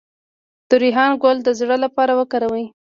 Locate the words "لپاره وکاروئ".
1.85-2.65